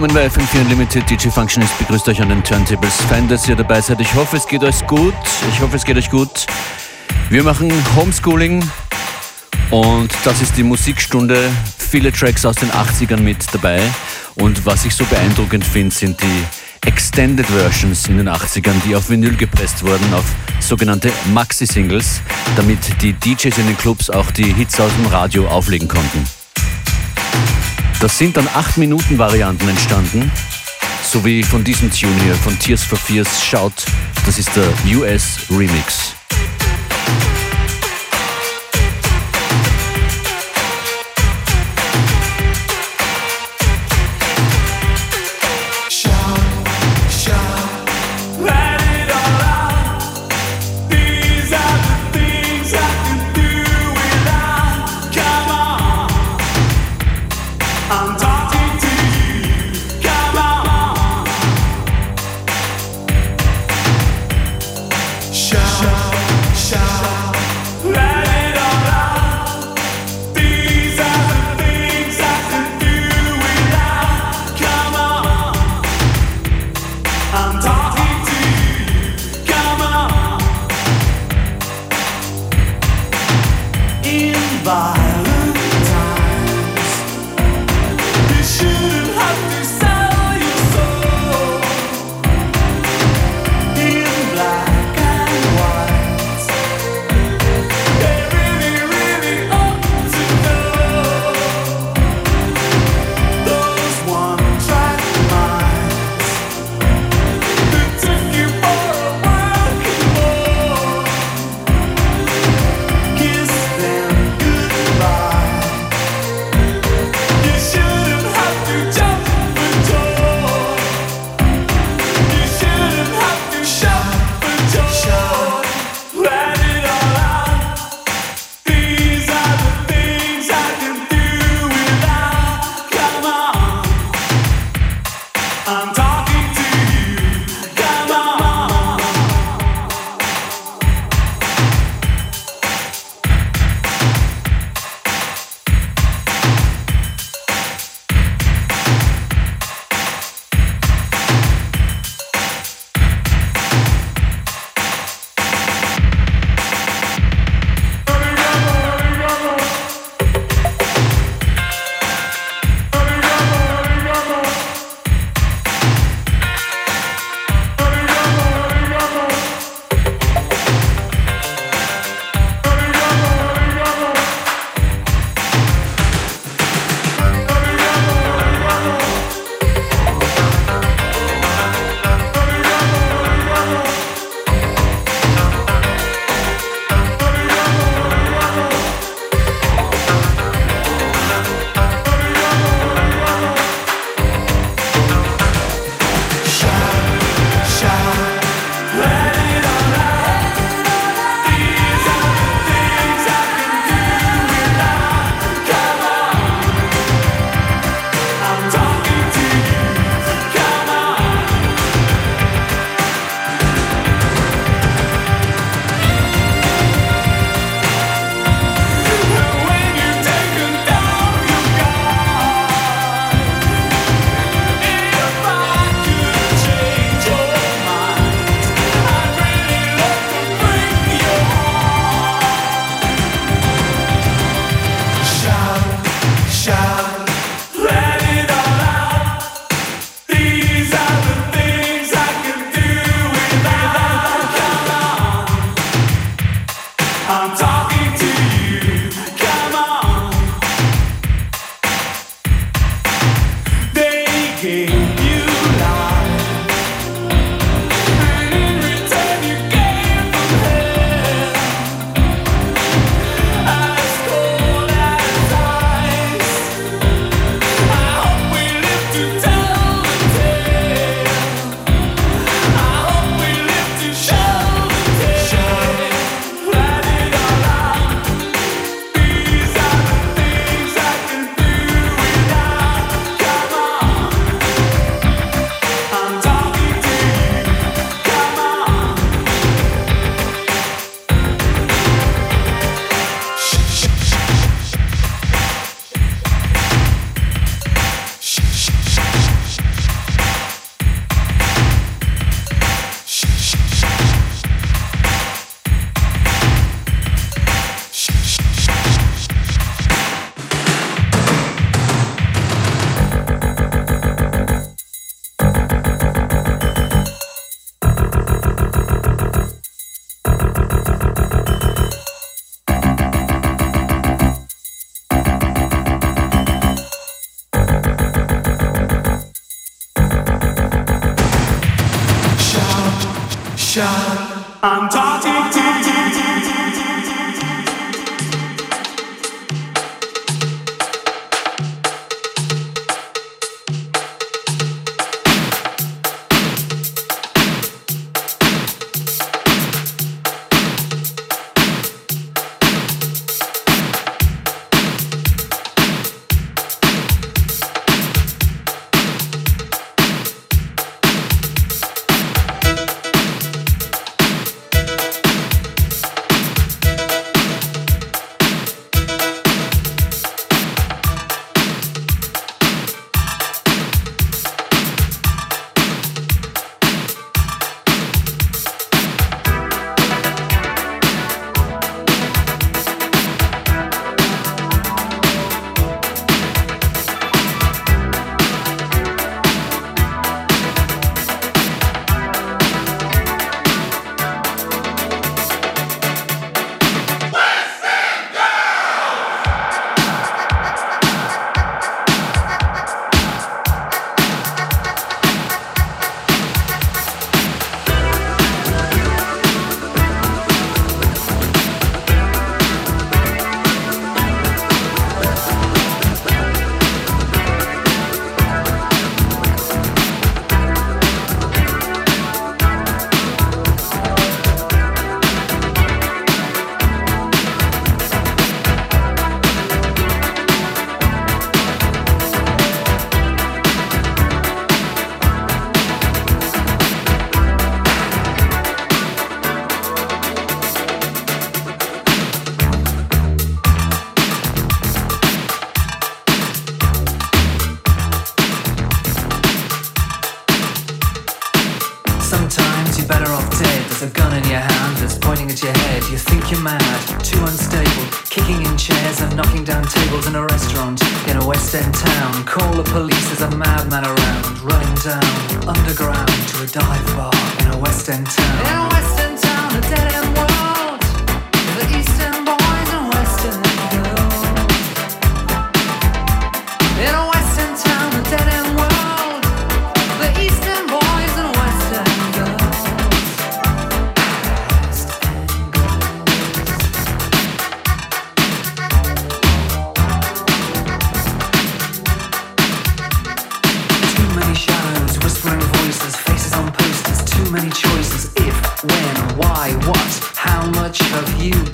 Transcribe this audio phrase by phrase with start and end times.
[0.00, 1.10] Willkommen bei FM4 Unlimited.
[1.10, 3.02] DJ Functionist begrüßt euch an den Turntables.
[3.02, 4.00] Fein, dass ihr dabei seid.
[4.00, 5.12] Ich hoffe, es geht euch gut.
[5.52, 6.46] Ich hoffe, es geht euch gut.
[7.28, 8.64] Wir machen Homeschooling
[9.70, 11.50] und das ist die Musikstunde.
[11.76, 13.82] Viele Tracks aus den 80ern mit dabei.
[14.36, 19.10] Und was ich so beeindruckend finde, sind die Extended Versions in den 80ern, die auf
[19.10, 20.24] Vinyl gepresst wurden, auf
[20.60, 22.22] sogenannte Maxi-Singles,
[22.56, 26.24] damit die DJs in den Clubs auch die Hits aus dem Radio auflegen konnten.
[28.00, 30.32] Das sind dann 8-Minuten-Varianten entstanden,
[31.04, 33.44] so wie von diesem Tune hier, von Tears for Fears.
[33.44, 33.74] Schaut,
[34.24, 36.14] das ist der US Remix.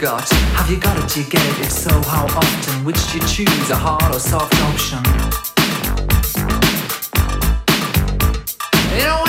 [0.06, 0.28] got?
[0.54, 1.08] Have you got it?
[1.12, 1.66] Do you get it?
[1.66, 2.84] If so, how often?
[2.84, 5.02] Which do you choose, a hard or soft option?
[8.96, 9.25] You know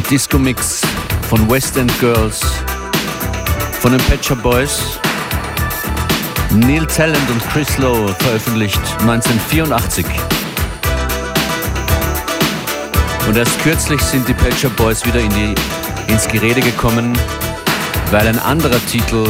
[0.00, 0.80] Der Disco-Mix
[1.28, 2.40] von West End Girls,
[3.82, 4.98] von den Patcher Boys,
[6.54, 10.06] Neil Talent und Chris Lowe veröffentlicht 1984.
[13.28, 15.54] Und erst kürzlich sind die Patcher Boys wieder in die,
[16.10, 17.12] ins Gerede gekommen,
[18.10, 19.26] weil ein anderer Titel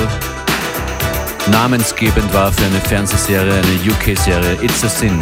[1.51, 5.19] namensgebend war für eine Fernsehserie, eine UK-Serie, It's a Sin.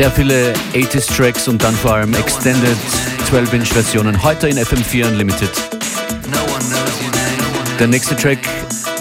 [0.00, 2.74] Sehr viele 80s Tracks und dann vor allem Extended
[3.30, 4.22] 12-Inch Versionen.
[4.22, 5.50] Heute in FM4 Unlimited.
[7.78, 8.38] Der nächste Track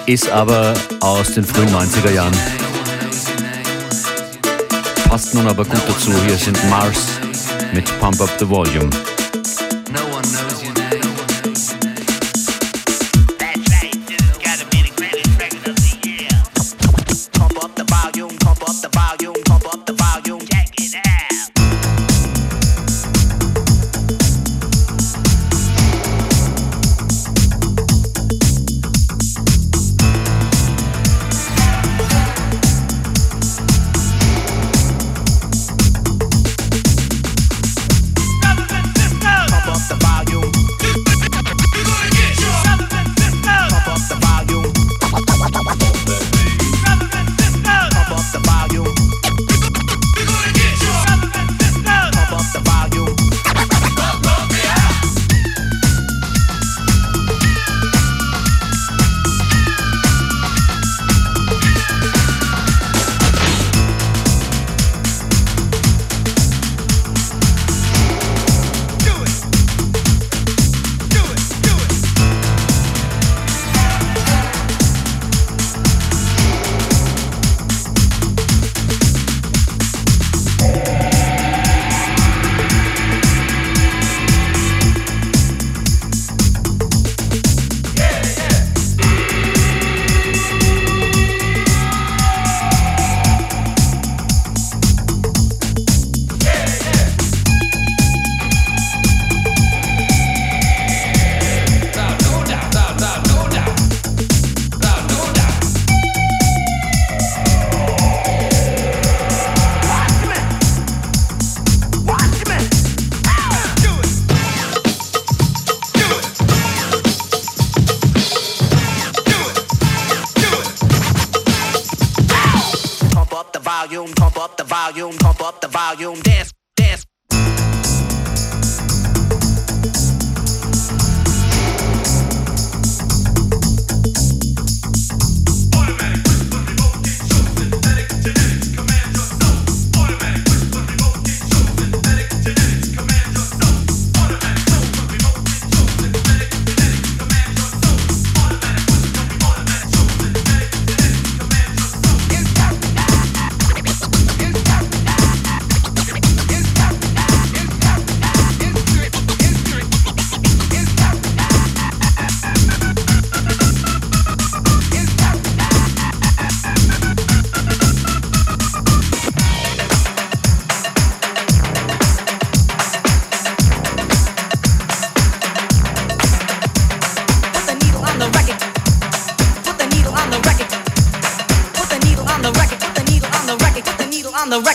[0.07, 2.33] ist aber aus den frühen 90er Jahren.
[5.07, 6.11] Passt nun aber gut dazu.
[6.27, 7.07] Hier sind Mars
[7.71, 8.89] mit Pump Up the Volume.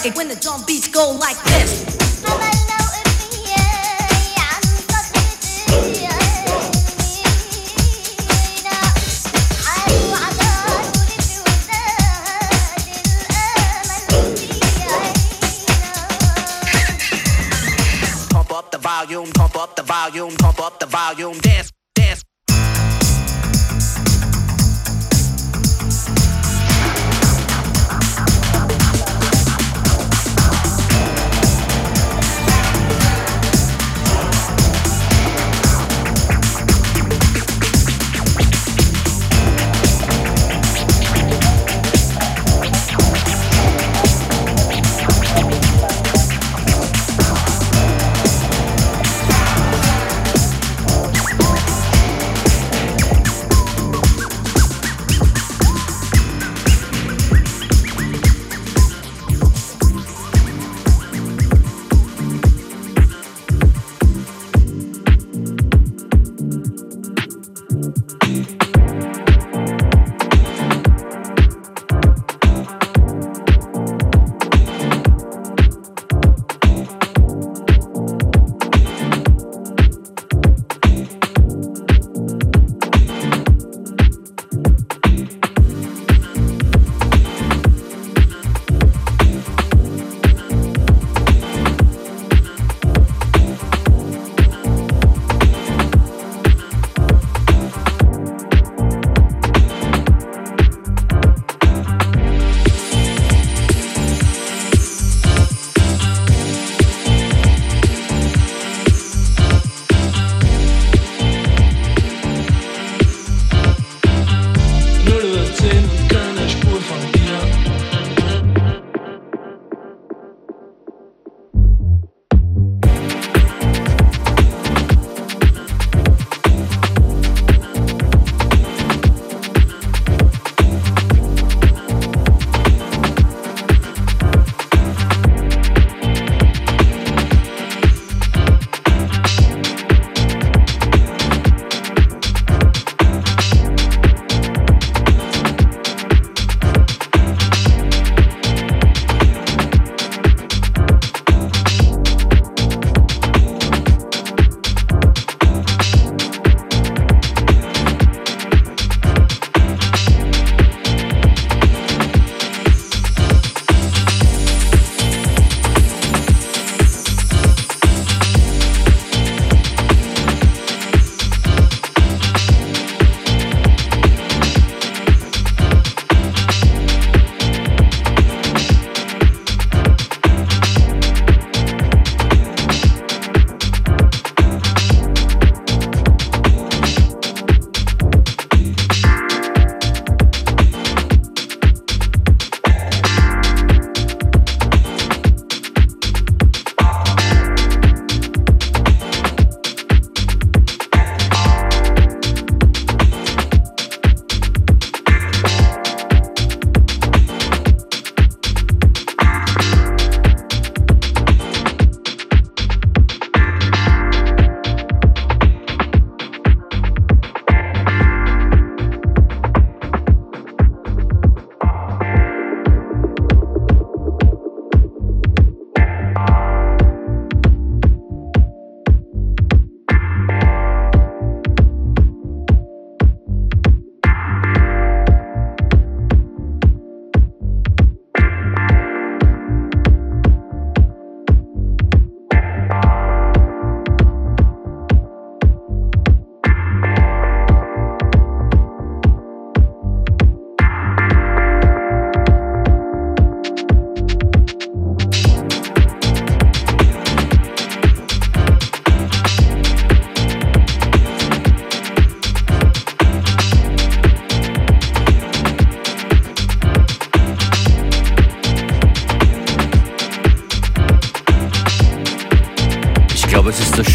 [0.06, 1.53] it when the drum beats go like that.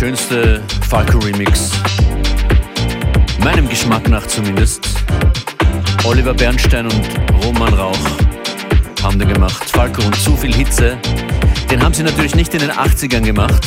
[0.09, 1.69] Schönste Falco-Remix.
[3.43, 4.89] Meinem Geschmack nach zumindest.
[6.03, 7.07] Oliver Bernstein und
[7.43, 7.99] Roman Rauch
[9.03, 9.69] haben den gemacht.
[9.69, 10.97] Falco und zu viel Hitze.
[11.69, 13.61] Den haben sie natürlich nicht in den 80ern gemacht.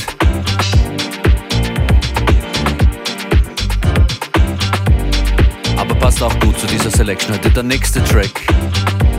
[5.76, 7.50] Aber passt auch gut zu dieser Selection heute.
[7.50, 8.32] Der nächste Track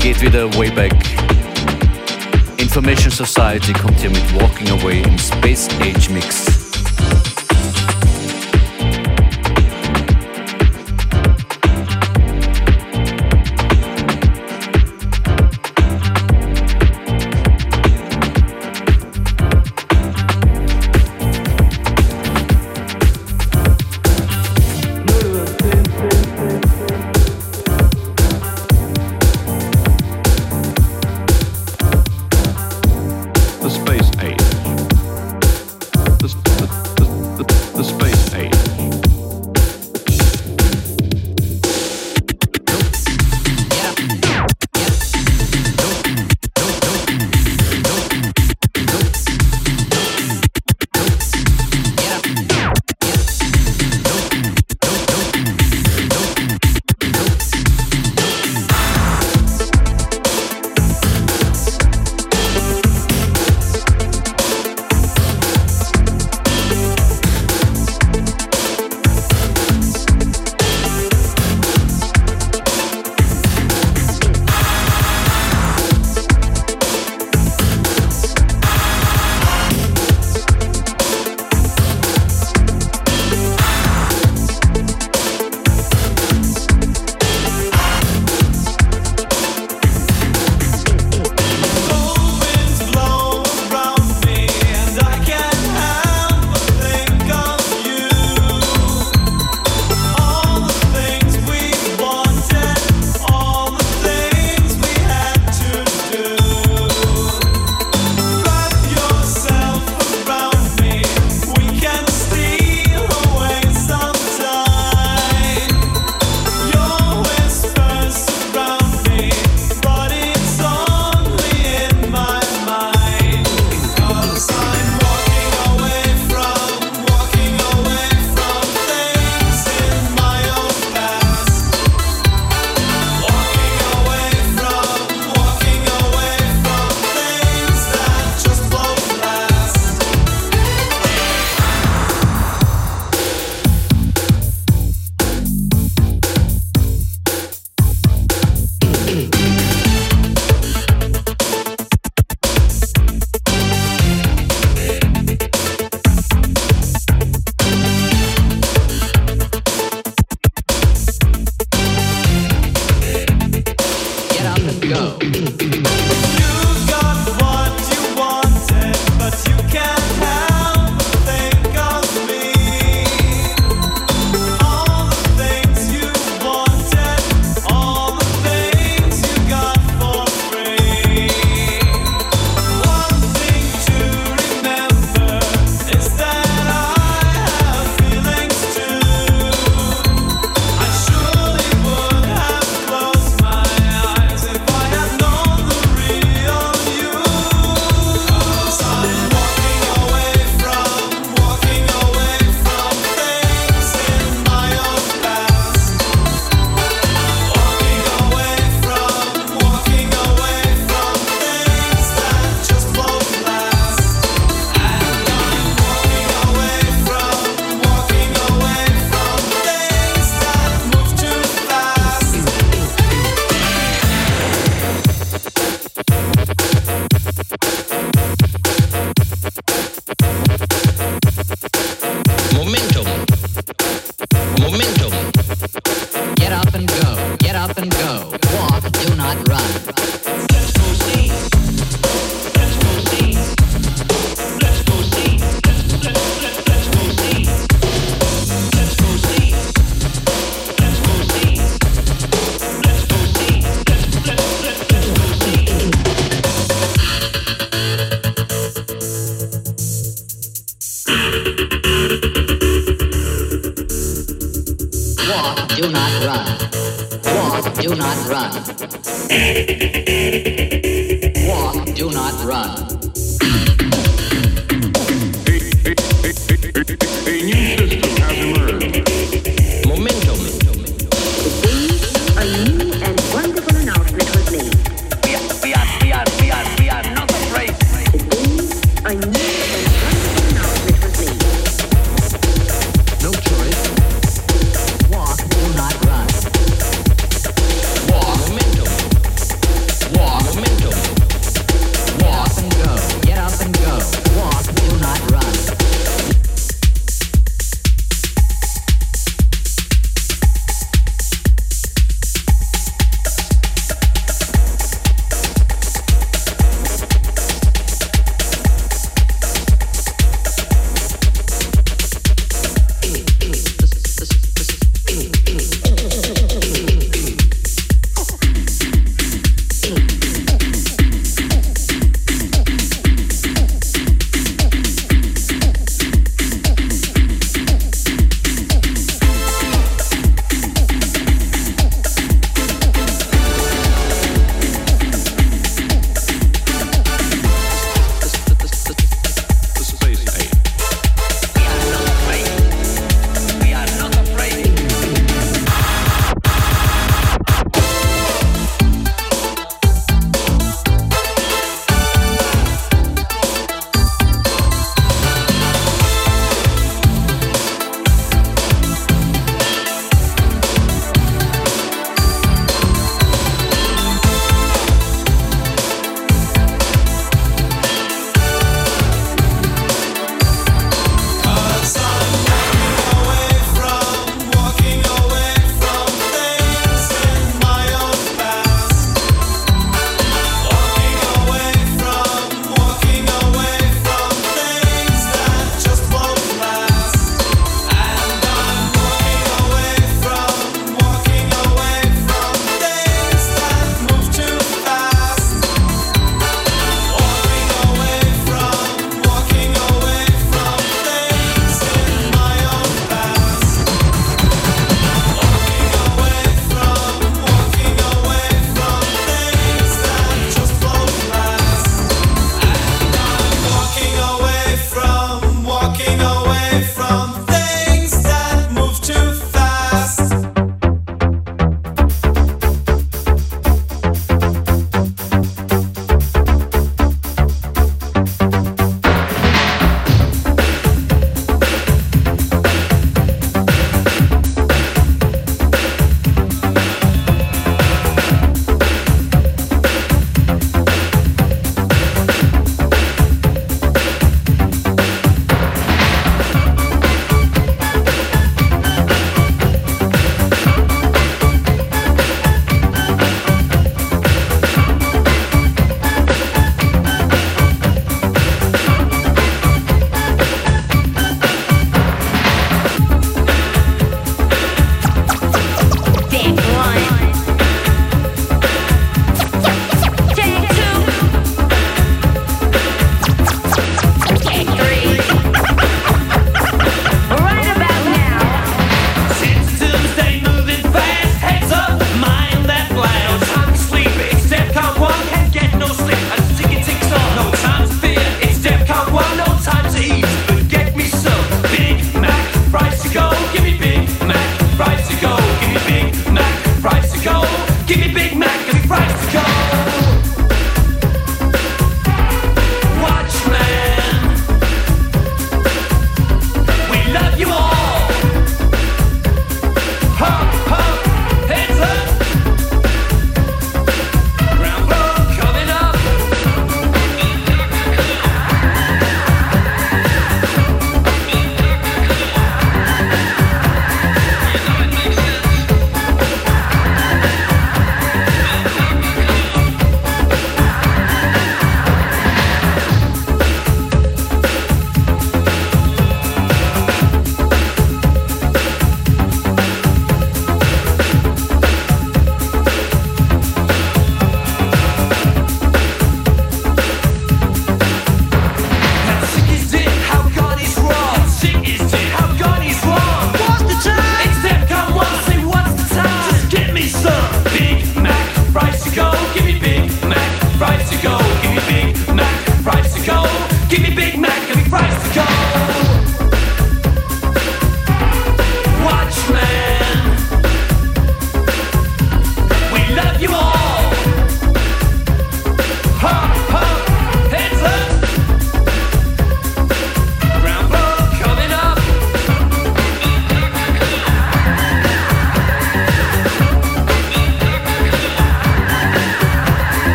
[0.00, 0.92] geht wieder way back.
[2.58, 6.65] Information Society kommt hier mit Walking Away im Space Age Mix.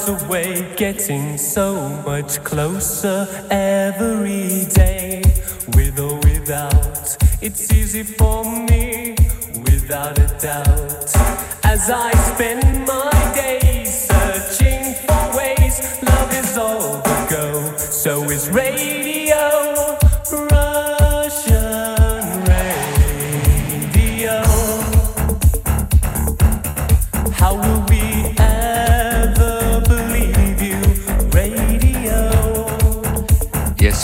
[0.00, 5.22] miles away, getting so much closer every day.
[5.74, 9.14] With or without, it's easy for me,
[9.64, 11.14] without a doubt.
[11.64, 13.09] As I spend my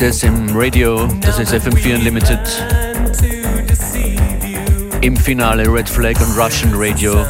[0.03, 0.25] ist
[0.55, 2.39] Radio, das ist FM4 Unlimited.
[5.01, 7.25] Im Finale Red Flag und Russian Radio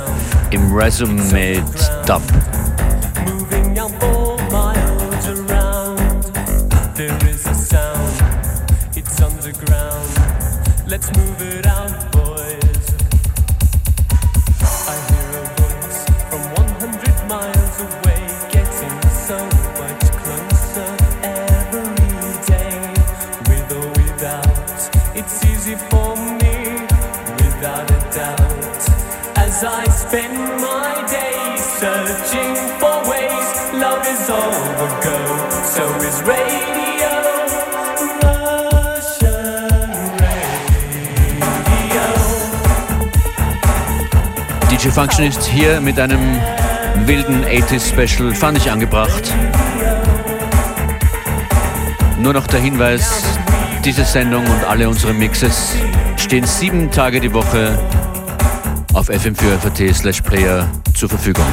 [0.51, 1.23] im Resume
[2.07, 2.23] Dub.
[44.71, 46.21] DJ Functionist hier mit einem
[47.07, 49.33] wilden 80s Special fand ich angebracht.
[52.19, 53.23] Nur noch der Hinweis,
[53.85, 55.75] diese Sendung und alle unsere Mixes
[56.17, 57.79] stehen sieben Tage die Woche
[58.93, 61.47] auf fm 4 slash player zur Verfügung.